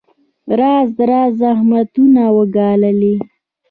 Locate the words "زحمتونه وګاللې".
1.41-3.15